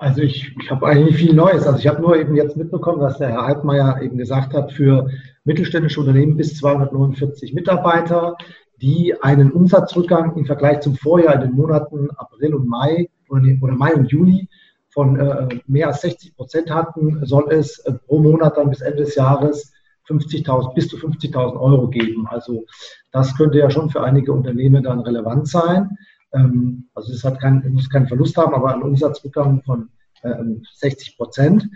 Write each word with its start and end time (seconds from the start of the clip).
Also 0.00 0.22
ich, 0.22 0.56
ich 0.58 0.70
habe 0.70 0.86
eigentlich 0.86 1.16
viel 1.16 1.34
Neues. 1.34 1.66
Also 1.66 1.78
ich 1.78 1.86
habe 1.86 2.00
nur 2.00 2.16
eben 2.16 2.34
jetzt 2.34 2.56
mitbekommen, 2.56 3.00
dass 3.00 3.18
der 3.18 3.28
Herr 3.28 3.42
Altmaier 3.42 4.00
eben 4.00 4.16
gesagt 4.16 4.54
hat, 4.54 4.72
für 4.72 5.10
mittelständische 5.44 6.00
Unternehmen 6.00 6.38
bis 6.38 6.56
249 6.56 7.52
Mitarbeiter, 7.52 8.38
die 8.80 9.14
einen 9.20 9.52
Umsatzrückgang 9.52 10.36
im 10.36 10.46
Vergleich 10.46 10.80
zum 10.80 10.96
Vorjahr 10.96 11.34
in 11.34 11.42
den 11.42 11.52
Monaten 11.52 12.08
April 12.16 12.54
und 12.54 12.66
Mai 12.66 13.10
oder, 13.28 13.42
oder 13.60 13.74
Mai 13.74 13.94
und 13.94 14.10
Juni 14.10 14.48
von 14.88 15.20
äh, 15.20 15.48
mehr 15.66 15.88
als 15.88 16.00
60 16.00 16.34
Prozent 16.34 16.70
hatten, 16.70 17.20
soll 17.26 17.50
es 17.50 17.80
äh, 17.80 17.92
pro 17.92 18.20
Monat 18.20 18.56
dann 18.56 18.70
bis 18.70 18.80
Ende 18.80 19.04
des 19.04 19.16
Jahres 19.16 19.70
50.000 20.08 20.72
bis 20.72 20.88
zu 20.88 20.96
50.000 20.96 21.60
Euro 21.60 21.88
geben. 21.88 22.26
Also 22.26 22.64
das 23.12 23.36
könnte 23.36 23.58
ja 23.58 23.68
schon 23.68 23.90
für 23.90 24.02
einige 24.02 24.32
Unternehmen 24.32 24.82
dann 24.82 25.00
relevant 25.00 25.46
sein. 25.46 25.90
Ähm, 26.32 26.88
also 26.94 27.12
es 27.12 27.24
hat 27.24 27.40
kein, 27.40 27.62
muss 27.72 27.90
keinen 27.90 28.08
Verlust 28.08 28.36
haben, 28.36 28.54
aber 28.54 28.74
ein 28.74 28.82
Umsatzrückgang 28.82 29.62
von 29.62 29.88
60 30.22 31.08
ähm, 31.08 31.14
Prozent. 31.16 31.70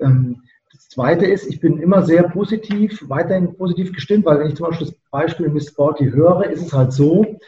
Ähm, 0.00 0.42
das 0.72 0.88
Zweite 0.88 1.26
ist, 1.26 1.46
ich 1.46 1.60
bin 1.60 1.78
immer 1.78 2.02
sehr 2.02 2.24
positiv, 2.24 3.08
weiterhin 3.08 3.56
positiv 3.56 3.92
gestimmt, 3.92 4.24
weil 4.24 4.40
wenn 4.40 4.48
ich 4.48 4.56
zum 4.56 4.68
Beispiel 4.68 4.88
das 4.88 4.96
Beispiel 5.10 5.48
Miss 5.48 5.68
Sporty 5.68 6.10
höre, 6.10 6.44
ist 6.50 6.62
es 6.62 6.72
halt 6.72 6.92
so, 6.92 7.38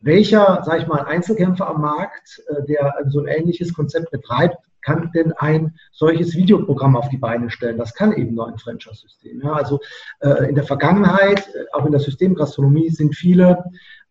welcher, 0.00 0.62
sage 0.64 0.82
ich 0.82 0.88
mal, 0.88 1.02
Einzelkämpfer 1.02 1.68
am 1.68 1.80
Markt, 1.80 2.42
äh, 2.48 2.64
der 2.66 2.94
so 3.08 3.20
ein 3.20 3.28
ähnliches 3.28 3.72
Konzept 3.72 4.10
betreibt, 4.10 4.56
kann 4.84 5.12
denn 5.14 5.32
ein 5.34 5.76
solches 5.92 6.34
Videoprogramm 6.34 6.96
auf 6.96 7.08
die 7.08 7.18
Beine 7.18 7.50
stellen? 7.50 7.78
Das 7.78 7.94
kann 7.94 8.12
eben 8.12 8.34
nur 8.34 8.48
ein 8.48 8.58
Franchise-System. 8.58 9.40
Ja, 9.42 9.52
also 9.52 9.80
äh, 10.20 10.48
in 10.48 10.56
der 10.56 10.64
Vergangenheit, 10.64 11.46
äh, 11.54 11.64
auch 11.72 11.86
in 11.86 11.92
der 11.92 12.00
Systemgastronomie, 12.00 12.90
sind 12.90 13.14
viele 13.14 13.62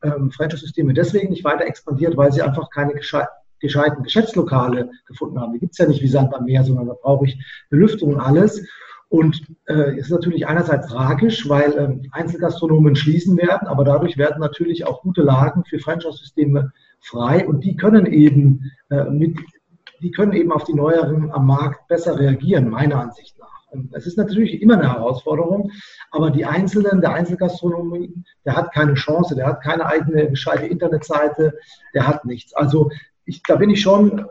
ähm, 0.03 0.31
Franchise-Systeme 0.31 0.93
deswegen 0.93 1.29
nicht 1.29 1.43
weiter 1.43 1.65
expandiert, 1.65 2.17
weil 2.17 2.31
sie 2.31 2.41
einfach 2.41 2.69
keine 2.69 2.93
gescheiten 2.93 4.03
Geschäftslokale 4.03 4.89
gefunden 5.05 5.39
haben. 5.39 5.53
Die 5.53 5.59
gibt 5.59 5.73
es 5.73 5.77
ja 5.77 5.87
nicht 5.87 6.01
wie 6.01 6.07
Sand 6.07 6.33
am 6.33 6.45
Meer, 6.45 6.63
sondern 6.63 6.87
da 6.87 6.93
brauche 6.93 7.25
ich 7.25 7.37
Belüftung 7.69 8.15
und 8.15 8.19
alles. 8.19 8.65
Und 9.09 9.43
äh, 9.67 9.97
ist 9.97 10.09
natürlich 10.09 10.47
einerseits 10.47 10.87
tragisch, 10.87 11.49
weil 11.49 11.77
ähm, 11.77 12.09
Einzelgastronomen 12.13 12.95
schließen 12.95 13.35
werden, 13.37 13.67
aber 13.67 13.83
dadurch 13.83 14.17
werden 14.17 14.39
natürlich 14.39 14.85
auch 14.87 15.01
gute 15.01 15.21
Lagen 15.21 15.65
für 15.65 15.79
Franchise-Systeme 15.79 16.71
frei 17.01 17.45
und 17.45 17.65
die 17.65 17.75
können 17.75 18.05
eben 18.05 18.71
äh, 18.89 19.03
mit, 19.03 19.37
die 20.01 20.11
können 20.11 20.31
eben 20.31 20.53
auf 20.53 20.63
die 20.63 20.73
neueren 20.73 21.29
am 21.31 21.45
Markt 21.45 21.89
besser 21.89 22.17
reagieren, 22.17 22.69
meiner 22.69 23.01
Ansicht 23.01 23.37
nach. 23.37 23.50
Es 23.93 24.05
ist 24.05 24.17
natürlich 24.17 24.61
immer 24.61 24.75
eine 24.75 24.91
Herausforderung, 24.91 25.71
aber 26.11 26.29
die 26.31 26.45
Einzelnen, 26.45 27.01
der 27.01 27.13
Einzelgastronomie, 27.13 28.13
der 28.45 28.55
hat 28.55 28.73
keine 28.73 28.95
Chance, 28.95 29.35
der 29.35 29.47
hat 29.47 29.61
keine 29.61 29.85
eigene 29.85 30.29
gescheite 30.29 30.65
Internetseite, 30.65 31.57
der 31.93 32.07
hat 32.07 32.25
nichts. 32.25 32.53
Also 32.53 32.89
ich, 33.25 33.41
da 33.43 33.55
bin 33.55 33.69
ich 33.69 33.81
schon 33.81 34.25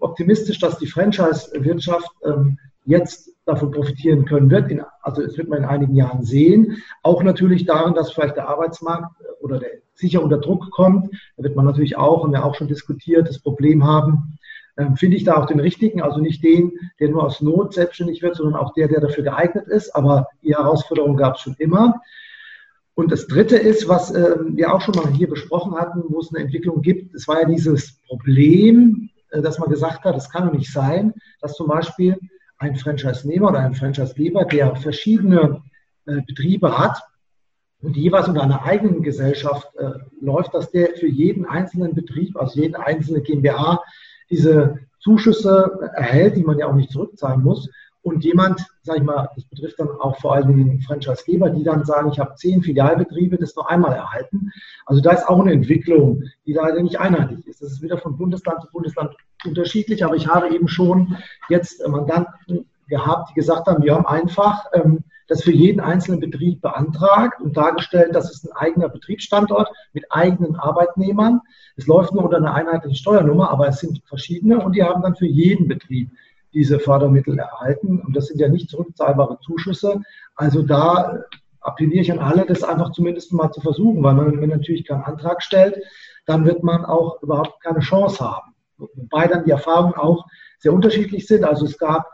optimistisch, 0.00 0.58
dass 0.58 0.78
die 0.78 0.86
Franchise-Wirtschaft 0.86 2.10
ähm, 2.24 2.58
jetzt 2.84 3.30
davon 3.44 3.70
profitieren 3.70 4.24
können 4.24 4.50
wird. 4.50 4.70
In, 4.70 4.82
also 5.02 5.22
es 5.22 5.36
wird 5.36 5.48
man 5.48 5.58
in 5.58 5.64
einigen 5.64 5.94
Jahren 5.94 6.22
sehen. 6.24 6.82
Auch 7.02 7.22
natürlich 7.22 7.64
darin, 7.64 7.94
dass 7.94 8.12
vielleicht 8.12 8.36
der 8.36 8.48
Arbeitsmarkt 8.48 9.14
oder 9.40 9.58
der 9.58 9.70
sicher 9.96 10.22
unter 10.22 10.38
Druck 10.38 10.70
kommt. 10.70 11.10
Da 11.36 11.44
wird 11.44 11.56
man 11.56 11.64
natürlich 11.64 11.96
auch, 11.96 12.22
haben 12.22 12.32
wir 12.32 12.44
auch 12.44 12.54
schon 12.54 12.68
diskutiert, 12.68 13.28
das 13.28 13.38
Problem 13.38 13.84
haben, 13.84 14.12
ähm, 14.12 14.38
finde 14.96 15.16
ich 15.16 15.24
da 15.24 15.36
auch 15.36 15.46
den 15.46 15.60
richtigen, 15.60 16.02
also 16.02 16.20
nicht 16.20 16.44
den, 16.44 16.72
der 17.00 17.08
nur 17.08 17.24
aus 17.24 17.40
Not 17.40 17.74
selbstständig 17.74 18.22
wird, 18.22 18.36
sondern 18.36 18.60
auch 18.60 18.74
der, 18.74 18.88
der 18.88 19.00
dafür 19.00 19.24
geeignet 19.24 19.68
ist. 19.68 19.94
Aber 19.94 20.28
die 20.42 20.54
Herausforderung 20.54 21.16
gab 21.16 21.36
es 21.36 21.40
schon 21.42 21.56
immer. 21.58 22.00
Und 22.94 23.12
das 23.12 23.26
Dritte 23.26 23.56
ist, 23.56 23.88
was 23.88 24.10
äh, 24.10 24.36
wir 24.48 24.72
auch 24.72 24.80
schon 24.80 24.94
mal 24.94 25.10
hier 25.12 25.28
besprochen 25.28 25.74
hatten, 25.74 26.02
wo 26.08 26.20
es 26.20 26.34
eine 26.34 26.44
Entwicklung 26.44 26.80
gibt, 26.80 27.14
es 27.14 27.28
war 27.28 27.42
ja 27.42 27.46
dieses 27.46 28.00
Problem, 28.06 29.10
äh, 29.30 29.42
dass 29.42 29.58
man 29.58 29.68
gesagt 29.68 30.04
hat, 30.04 30.16
es 30.16 30.30
kann 30.30 30.46
doch 30.46 30.54
nicht 30.54 30.72
sein, 30.72 31.12
dass 31.40 31.54
zum 31.54 31.68
Beispiel 31.68 32.18
ein 32.58 32.76
Franchise-Nehmer 32.76 33.48
oder 33.48 33.60
ein 33.60 33.74
Franchise-Geber, 33.74 34.46
der 34.46 34.76
verschiedene 34.76 35.62
äh, 36.06 36.22
Betriebe 36.26 36.78
hat 36.78 36.98
und 37.82 37.96
jeweils 37.96 38.28
unter 38.28 38.42
einer 38.42 38.64
eigenen 38.64 39.02
Gesellschaft 39.02 39.68
äh, 39.76 39.90
läuft, 40.20 40.54
dass 40.54 40.70
der 40.70 40.96
für 40.96 41.08
jeden 41.08 41.44
einzelnen 41.44 41.94
Betrieb, 41.94 42.36
also 42.36 42.60
jeden 42.60 42.76
einzelne 42.76 43.20
GmbH, 43.20 43.82
diese 44.30 44.78
Zuschüsse 45.00 45.90
erhält, 45.94 46.36
die 46.36 46.42
man 46.42 46.58
ja 46.58 46.66
auch 46.66 46.74
nicht 46.74 46.90
zurückzahlen 46.90 47.42
muss 47.42 47.68
und 48.06 48.22
jemand, 48.22 48.64
sage 48.82 49.00
ich 49.00 49.04
mal, 49.04 49.28
das 49.34 49.44
betrifft 49.46 49.80
dann 49.80 49.88
auch 49.88 50.16
vor 50.20 50.34
allen 50.34 50.46
Dingen 50.46 50.80
Franchisegeber, 50.80 51.50
die 51.50 51.64
dann 51.64 51.84
sagen, 51.84 52.10
ich 52.12 52.20
habe 52.20 52.36
zehn 52.36 52.62
Filialbetriebe, 52.62 53.36
das 53.36 53.56
nur 53.56 53.68
einmal 53.68 53.94
erhalten. 53.94 54.52
Also 54.84 55.02
da 55.02 55.10
ist 55.10 55.28
auch 55.28 55.40
eine 55.40 55.52
Entwicklung, 55.52 56.22
die 56.46 56.52
leider 56.52 56.80
nicht 56.82 57.00
einheitlich 57.00 57.48
ist. 57.48 57.62
Das 57.62 57.72
ist 57.72 57.82
wieder 57.82 57.98
von 57.98 58.16
Bundesland 58.16 58.62
zu 58.62 58.68
Bundesland 58.70 59.12
unterschiedlich, 59.44 60.04
aber 60.04 60.14
ich 60.14 60.28
habe 60.28 60.54
eben 60.54 60.68
schon 60.68 61.16
jetzt 61.48 61.84
Mandanten 61.88 62.66
gehabt, 62.88 63.30
die 63.30 63.34
gesagt 63.34 63.66
haben, 63.66 63.82
wir 63.82 63.94
haben 63.94 64.06
einfach 64.06 64.66
ähm, 64.72 65.04
das 65.28 65.42
für 65.42 65.52
jeden 65.52 65.80
einzelnen 65.80 66.20
Betrieb 66.20 66.60
beantragt 66.62 67.40
und 67.40 67.56
dargestellt, 67.56 68.14
das 68.14 68.30
ist 68.30 68.44
ein 68.44 68.56
eigener 68.56 68.88
Betriebsstandort 68.88 69.68
mit 69.92 70.04
eigenen 70.10 70.56
Arbeitnehmern. 70.56 71.40
Es 71.76 71.86
läuft 71.86 72.12
nur 72.12 72.24
unter 72.24 72.36
einer 72.36 72.54
einheitlichen 72.54 72.96
Steuernummer, 72.96 73.50
aber 73.50 73.68
es 73.68 73.80
sind 73.80 74.02
verschiedene 74.06 74.62
und 74.62 74.76
die 74.76 74.84
haben 74.84 75.02
dann 75.02 75.16
für 75.16 75.26
jeden 75.26 75.66
Betrieb 75.66 76.10
diese 76.54 76.78
Fördermittel 76.78 77.38
erhalten. 77.38 78.00
Und 78.00 78.16
das 78.16 78.26
sind 78.26 78.40
ja 78.40 78.48
nicht 78.48 78.70
zurückzahlbare 78.70 79.38
Zuschüsse. 79.40 80.00
Also 80.36 80.62
da 80.62 81.24
appelliere 81.60 82.02
ich 82.02 82.12
an 82.12 82.20
alle, 82.20 82.46
das 82.46 82.62
einfach 82.62 82.92
zumindest 82.92 83.32
mal 83.32 83.50
zu 83.50 83.60
versuchen, 83.60 84.02
weil 84.02 84.14
man, 84.14 84.32
wenn 84.32 84.40
man 84.40 84.60
natürlich 84.60 84.86
keinen 84.86 85.02
Antrag 85.02 85.42
stellt, 85.42 85.76
dann 86.24 86.44
wird 86.44 86.62
man 86.62 86.84
auch 86.84 87.22
überhaupt 87.22 87.60
keine 87.62 87.80
Chance 87.80 88.24
haben. 88.24 88.54
Wobei 88.78 89.26
dann 89.26 89.44
die 89.44 89.50
Erfahrungen 89.50 89.94
auch 89.94 90.26
sehr 90.58 90.72
unterschiedlich 90.72 91.26
sind. 91.26 91.44
Also 91.44 91.64
es 91.66 91.78
gab 91.78 92.06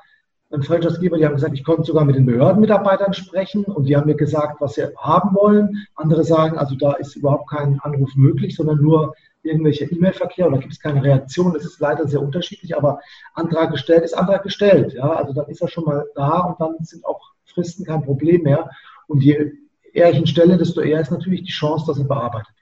einen 0.52 0.62
Franchisegeber, 0.62 1.16
die 1.16 1.24
haben 1.24 1.34
gesagt, 1.34 1.54
ich 1.54 1.64
konnte 1.64 1.84
sogar 1.84 2.04
mit 2.04 2.16
den 2.16 2.26
Behördenmitarbeitern 2.26 3.14
sprechen 3.14 3.64
und 3.64 3.84
die 3.84 3.96
haben 3.96 4.06
mir 4.06 4.16
gesagt, 4.16 4.60
was 4.60 4.74
sie 4.74 4.86
haben 4.96 5.34
wollen. 5.34 5.86
Andere 5.94 6.24
sagen, 6.24 6.58
also 6.58 6.74
da 6.74 6.92
ist 6.94 7.16
überhaupt 7.16 7.50
kein 7.50 7.80
Anruf 7.80 8.14
möglich, 8.16 8.56
sondern 8.56 8.78
nur 8.82 9.14
irgendwelcher 9.42 9.90
E-Mail-Verkehr 9.90 10.46
oder 10.46 10.58
gibt 10.58 10.72
es 10.72 10.80
keine 10.80 11.02
Reaktion. 11.02 11.54
Das 11.54 11.64
ist 11.64 11.80
leider 11.80 12.06
sehr 12.06 12.20
unterschiedlich, 12.20 12.76
aber 12.76 13.00
Antrag 13.34 13.72
gestellt 13.72 14.04
ist 14.04 14.14
Antrag 14.14 14.42
gestellt. 14.42 14.92
Ja, 14.92 15.10
also 15.10 15.32
dann 15.32 15.48
ist 15.48 15.62
er 15.62 15.68
schon 15.68 15.84
mal 15.84 16.04
da 16.14 16.40
und 16.40 16.60
dann 16.60 16.76
sind 16.84 17.04
auch 17.04 17.20
Fristen 17.46 17.84
kein 17.84 18.02
Problem 18.02 18.42
mehr. 18.42 18.70
Und 19.08 19.22
je 19.22 19.52
eher 19.92 20.10
ich 20.10 20.18
ihn 20.18 20.26
stelle, 20.26 20.56
desto 20.56 20.80
eher 20.80 21.00
ist 21.00 21.10
natürlich 21.10 21.42
die 21.42 21.52
Chance, 21.52 21.86
dass 21.86 21.98
er 21.98 22.04
bearbeitet 22.04 22.54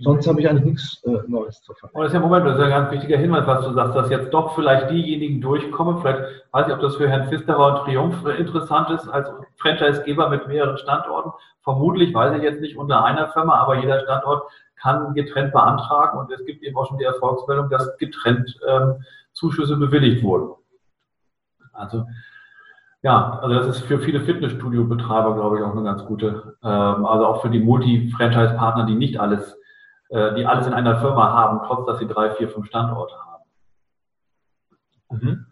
Sonst 0.00 0.26
habe 0.26 0.40
ich 0.40 0.48
eigentlich 0.48 0.64
nichts 0.64 1.02
äh, 1.04 1.18
Neues 1.28 1.60
zu 1.62 1.74
verraten. 1.74 1.96
Und 1.96 2.02
das 2.02 2.12
ist 2.12 2.14
ja 2.14 2.20
Moment, 2.20 2.46
das 2.46 2.56
ist 2.56 2.62
ein 2.62 2.70
ganz 2.70 2.90
wichtiger 2.90 3.18
Hinweis, 3.18 3.46
was 3.46 3.64
du 3.64 3.72
sagst, 3.72 3.96
dass 3.96 4.10
jetzt 4.10 4.32
doch 4.32 4.54
vielleicht 4.54 4.90
diejenigen 4.90 5.40
durchkommen. 5.40 5.98
Vielleicht 5.98 6.20
weiß 6.52 6.66
ich, 6.68 6.72
ob 6.72 6.80
das 6.80 6.96
für 6.96 7.08
Herrn 7.08 7.28
Pfisterer 7.28 7.66
und 7.66 7.84
Triumph 7.84 8.26
interessant 8.38 8.90
ist, 8.90 9.08
als 9.08 9.30
Franchisegeber 9.56 10.28
mit 10.28 10.48
mehreren 10.48 10.78
Standorten. 10.78 11.32
Vermutlich, 11.62 12.14
weiß 12.14 12.36
ich 12.36 12.42
jetzt 12.42 12.60
nicht 12.60 12.76
unter 12.76 13.04
einer 13.04 13.28
Firma, 13.28 13.58
aber 13.58 13.76
jeder 13.76 14.00
Standort 14.00 14.44
kann 14.80 15.12
getrennt 15.14 15.52
beantragen 15.52 16.18
und 16.18 16.32
es 16.32 16.44
gibt 16.46 16.62
eben 16.62 16.76
auch 16.78 16.86
schon 16.86 16.98
die 16.98 17.04
Erfolgsmeldung, 17.04 17.68
dass 17.68 17.96
getrennt 17.98 18.58
ähm, 18.66 19.04
Zuschüsse 19.32 19.76
bewilligt 19.76 20.22
wurden. 20.22 20.54
Also 21.72 22.06
ja, 23.02 23.38
also 23.40 23.54
das 23.54 23.76
ist 23.76 23.86
für 23.86 23.98
viele 23.98 24.20
Fitnessstudio-Betreiber, 24.20 25.34
glaube 25.34 25.58
ich, 25.58 25.64
auch 25.64 25.72
eine 25.72 25.84
ganz 25.84 26.04
gute, 26.04 26.56
ähm, 26.62 27.06
also 27.06 27.26
auch 27.26 27.42
für 27.42 27.48
die 27.48 27.60
Multi-Franchise-Partner, 27.60 28.84
die 28.84 28.94
nicht 28.94 29.18
alles, 29.18 29.58
äh, 30.10 30.34
die 30.34 30.46
alles 30.46 30.66
in 30.66 30.74
einer 30.74 31.00
Firma 31.00 31.32
haben, 31.32 31.60
trotz 31.66 31.86
dass 31.86 31.98
sie 31.98 32.08
drei, 32.08 32.30
vier, 32.30 32.48
fünf 32.48 32.66
Standorte 32.66 33.14
haben. 33.14 33.44
Mhm. 35.10 35.46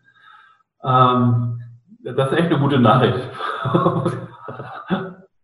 Ähm, 0.85 1.63
das 2.01 2.31
ist 2.31 2.39
echt 2.39 2.51
eine 2.51 2.59
gute 2.59 2.79
Nachricht. 2.79 3.19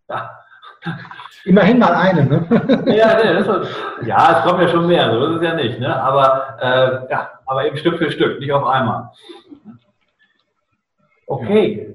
ja. 0.08 0.30
Immerhin 1.44 1.78
mal 1.78 1.94
eine, 1.94 2.24
ne? 2.24 2.46
ja, 2.96 3.16
nee, 3.16 3.38
ist, 3.38 3.50
ja, 4.06 4.38
es 4.38 4.44
kommen 4.44 4.60
ja 4.60 4.68
schon 4.68 4.86
mehr, 4.86 5.10
so 5.10 5.26
ist 5.26 5.36
es 5.36 5.42
ja 5.42 5.54
nicht, 5.54 5.78
ne? 5.78 6.02
Aber, 6.02 6.56
äh, 6.60 7.10
ja, 7.10 7.30
aber 7.46 7.66
eben 7.66 7.76
Stück 7.76 7.98
für 7.98 8.10
Stück, 8.10 8.40
nicht 8.40 8.52
auf 8.52 8.66
einmal. 8.66 9.10
Okay. 11.26 11.94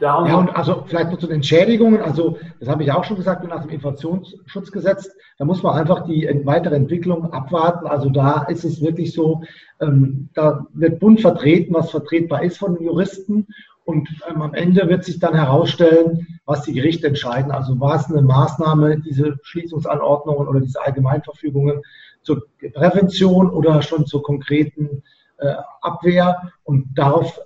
Ja, 0.00 0.36
und 0.36 0.54
also 0.54 0.84
vielleicht 0.86 1.10
noch 1.10 1.18
zu 1.18 1.26
den 1.26 1.36
Entschädigungen. 1.36 2.02
Also, 2.02 2.38
das 2.60 2.68
habe 2.68 2.82
ich 2.82 2.92
auch 2.92 3.04
schon 3.04 3.16
gesagt, 3.16 3.46
nach 3.48 3.62
dem 3.62 3.70
Inflationsschutzgesetz, 3.70 5.10
da 5.38 5.44
muss 5.44 5.62
man 5.62 5.74
einfach 5.74 6.04
die 6.06 6.28
weitere 6.44 6.76
Entwicklung 6.76 7.32
abwarten. 7.32 7.86
Also, 7.86 8.10
da 8.10 8.42
ist 8.44 8.64
es 8.64 8.80
wirklich 8.82 9.12
so, 9.12 9.42
ähm, 9.80 10.28
da 10.34 10.66
wird 10.74 11.00
bunt 11.00 11.20
vertreten, 11.20 11.74
was 11.74 11.90
vertretbar 11.90 12.42
ist 12.42 12.58
von 12.58 12.74
den 12.74 12.84
Juristen. 12.84 13.46
Und 13.86 14.08
ähm, 14.28 14.42
am 14.42 14.52
Ende 14.52 14.88
wird 14.88 15.04
sich 15.04 15.20
dann 15.20 15.34
herausstellen, 15.34 16.26
was 16.44 16.62
die 16.62 16.72
Gerichte 16.72 17.06
entscheiden. 17.06 17.52
Also 17.52 17.78
war 17.78 17.94
es 17.94 18.10
eine 18.10 18.20
Maßnahme, 18.20 18.98
diese 18.98 19.38
Schließungsanordnungen 19.42 20.48
oder 20.48 20.60
diese 20.60 20.82
Allgemeinverfügungen 20.84 21.82
zur 22.22 22.42
Prävention 22.74 23.48
oder 23.48 23.82
schon 23.82 24.04
zur 24.04 24.24
konkreten 24.24 25.04
äh, 25.38 25.54
Abwehr. 25.82 26.50
Und 26.64 26.88
darauf 26.96 27.40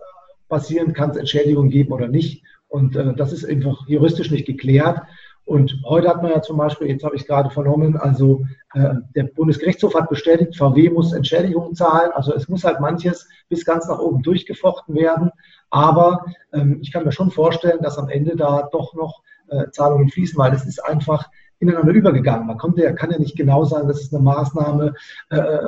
basierend 0.50 0.94
kann 0.94 1.10
es 1.10 1.16
Entschädigungen 1.16 1.70
geben 1.70 1.92
oder 1.92 2.08
nicht. 2.08 2.44
Und 2.68 2.94
äh, 2.96 3.14
das 3.14 3.32
ist 3.32 3.46
einfach 3.46 3.88
juristisch 3.88 4.30
nicht 4.30 4.46
geklärt. 4.46 5.00
Und 5.44 5.82
heute 5.84 6.08
hat 6.08 6.22
man 6.22 6.30
ja 6.30 6.42
zum 6.42 6.58
Beispiel, 6.58 6.88
jetzt 6.88 7.02
habe 7.02 7.16
ich 7.16 7.26
gerade 7.26 7.50
vernommen, 7.50 7.96
also 7.96 8.44
äh, 8.74 8.94
der 9.16 9.24
Bundesgerichtshof 9.24 9.94
hat 9.94 10.08
bestätigt, 10.08 10.56
VW 10.56 10.90
muss 10.90 11.12
Entschädigungen 11.12 11.74
zahlen. 11.74 12.12
Also 12.14 12.32
es 12.34 12.48
muss 12.48 12.62
halt 12.62 12.78
manches 12.78 13.28
bis 13.48 13.64
ganz 13.64 13.88
nach 13.88 13.98
oben 13.98 14.22
durchgefochten 14.22 14.94
werden. 14.94 15.30
Aber 15.70 16.24
ähm, 16.52 16.78
ich 16.82 16.92
kann 16.92 17.04
mir 17.04 17.12
schon 17.12 17.30
vorstellen, 17.30 17.82
dass 17.82 17.98
am 17.98 18.08
Ende 18.08 18.36
da 18.36 18.68
doch 18.70 18.94
noch 18.94 19.22
äh, 19.48 19.70
Zahlungen 19.70 20.08
fließen, 20.08 20.38
weil 20.38 20.52
es 20.52 20.66
ist 20.66 20.84
einfach 20.84 21.28
ineinander 21.58 21.92
übergegangen. 21.92 22.46
Man 22.46 22.58
konnte 22.58 22.82
ja, 22.82 22.92
kann 22.92 23.10
ja 23.10 23.18
nicht 23.18 23.36
genau 23.36 23.64
sagen, 23.64 23.88
das 23.88 24.00
ist 24.02 24.14
eine 24.14 24.22
Maßnahme, 24.22 24.94
äh, 25.30 25.58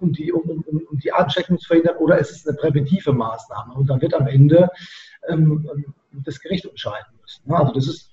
um 0.00 0.12
die, 0.12 0.32
um, 0.32 0.42
um, 0.42 0.82
um 0.90 0.98
die 0.98 1.12
Ansteckung 1.12 1.58
zu 1.58 1.66
verhindern 1.66 1.96
oder 1.96 2.18
es 2.20 2.30
ist 2.30 2.48
eine 2.48 2.56
präventive 2.56 3.12
Maßnahme. 3.12 3.74
Und 3.74 3.88
dann 3.88 4.00
wird 4.00 4.14
am 4.14 4.26
Ende 4.26 4.70
ähm, 5.28 5.68
das 6.24 6.40
Gericht 6.40 6.64
entscheiden 6.64 7.06
müssen. 7.20 7.52
Also 7.52 7.72
das 7.72 7.88
ist 7.88 8.10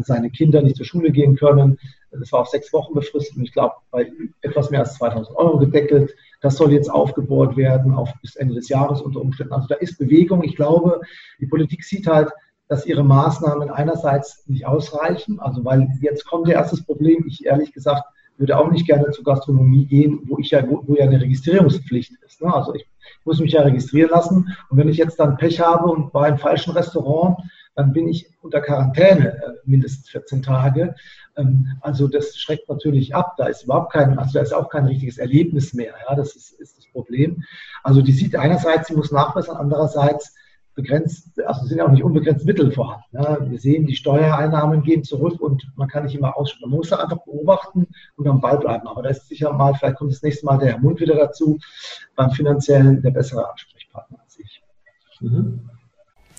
seine 0.00 0.30
Kinder 0.30 0.60
nicht 0.60 0.76
zur 0.76 0.84
Schule 0.84 1.10
gehen 1.10 1.36
können. 1.36 1.78
Das 2.10 2.30
war 2.32 2.40
auf 2.40 2.48
sechs 2.48 2.70
Wochen 2.74 2.92
befristet 2.92 3.38
und 3.38 3.44
ich 3.44 3.52
glaube 3.52 3.74
bei 3.90 4.12
etwas 4.42 4.70
mehr 4.70 4.80
als 4.80 4.96
2000 4.96 5.34
Euro 5.38 5.58
gedeckelt. 5.58 6.14
Das 6.44 6.56
soll 6.56 6.74
jetzt 6.74 6.90
aufgebohrt 6.90 7.56
werden 7.56 7.94
auf 7.94 8.12
bis 8.20 8.36
Ende 8.36 8.54
des 8.54 8.68
Jahres 8.68 9.00
unter 9.00 9.22
Umständen. 9.22 9.54
Also 9.54 9.66
da 9.66 9.76
ist 9.76 9.98
Bewegung. 9.98 10.44
Ich 10.44 10.56
glaube, 10.56 11.00
die 11.40 11.46
Politik 11.46 11.82
sieht 11.82 12.06
halt, 12.06 12.28
dass 12.68 12.84
ihre 12.84 13.02
Maßnahmen 13.02 13.70
einerseits 13.70 14.46
nicht 14.46 14.66
ausreichen, 14.66 15.40
also 15.40 15.64
weil 15.64 15.88
jetzt 16.02 16.26
kommt 16.26 16.46
der 16.46 16.56
erste 16.56 16.82
Problem. 16.84 17.24
Ich 17.26 17.46
ehrlich 17.46 17.72
gesagt 17.72 18.04
würde 18.36 18.58
auch 18.58 18.70
nicht 18.70 18.86
gerne 18.86 19.10
zur 19.12 19.24
Gastronomie 19.24 19.86
gehen, 19.86 20.20
wo 20.24 20.38
ich 20.38 20.50
ja, 20.50 20.68
wo, 20.68 20.82
wo 20.86 20.96
ja 20.96 21.04
eine 21.04 21.20
Registrierungspflicht 21.20 22.12
ist. 22.26 22.42
Ne? 22.42 22.52
Also 22.52 22.74
ich 22.74 22.86
muss 23.24 23.40
mich 23.40 23.52
ja 23.52 23.62
registrieren 23.62 24.10
lassen. 24.10 24.54
Und 24.68 24.76
wenn 24.76 24.88
ich 24.88 24.98
jetzt 24.98 25.18
dann 25.20 25.38
Pech 25.38 25.60
habe 25.60 25.86
und 25.86 26.12
war 26.12 26.28
im 26.28 26.36
falschen 26.36 26.72
Restaurant, 26.72 27.38
dann 27.74 27.92
bin 27.92 28.08
ich 28.08 28.30
unter 28.40 28.60
Quarantäne 28.60 29.42
äh, 29.42 29.52
mindestens 29.64 30.08
14 30.10 30.42
Tage. 30.42 30.94
Ähm, 31.36 31.68
also 31.80 32.08
das 32.08 32.36
schreckt 32.36 32.68
natürlich 32.68 33.14
ab. 33.14 33.34
Da 33.36 33.46
ist 33.46 33.64
überhaupt 33.64 33.92
kein, 33.92 34.18
also 34.18 34.32
da 34.34 34.40
ist 34.40 34.54
auch 34.54 34.68
kein 34.68 34.86
richtiges 34.86 35.18
Erlebnis 35.18 35.74
mehr. 35.74 35.94
Ja, 36.08 36.14
das 36.14 36.36
ist, 36.36 36.52
ist 36.60 36.78
das 36.78 36.86
Problem. 36.86 37.42
Also 37.82 38.02
die 38.02 38.12
sieht 38.12 38.36
einerseits, 38.36 38.88
sie 38.88 38.94
muss 38.94 39.12
nachbessern, 39.12 39.56
andererseits 39.56 40.34
begrenzt, 40.74 41.40
also 41.46 41.66
sind 41.66 41.78
ja 41.78 41.86
auch 41.86 41.90
nicht 41.90 42.02
unbegrenzt 42.02 42.44
Mittel 42.44 42.72
vorhanden. 42.72 43.04
Ja. 43.12 43.38
Wir 43.48 43.58
sehen, 43.60 43.86
die 43.86 43.94
Steuereinnahmen 43.94 44.82
gehen 44.82 45.04
zurück 45.04 45.40
und 45.40 45.70
man 45.76 45.88
kann 45.88 46.04
nicht 46.04 46.16
immer 46.16 46.36
ausschütten. 46.36 46.68
Man 46.68 46.78
muss 46.78 46.88
da 46.88 46.96
einfach 46.96 47.24
beobachten 47.24 47.86
und 48.16 48.28
am 48.28 48.40
Ball 48.40 48.58
bleiben. 48.58 48.86
Aber 48.88 49.02
da 49.02 49.10
ist 49.10 49.28
sicher 49.28 49.52
mal, 49.52 49.74
vielleicht 49.74 49.96
kommt 49.96 50.12
das 50.12 50.22
nächste 50.22 50.46
Mal 50.46 50.58
der 50.58 50.72
Herr 50.72 50.78
Mund 50.78 51.00
wieder 51.00 51.14
dazu, 51.14 51.58
beim 52.16 52.30
finanziellen 52.30 53.02
der 53.02 53.10
bessere 53.10 53.48
Ansprechpartner 53.48 54.18
als 54.20 54.38
ich. 54.38 54.62
Mhm. 55.20 55.70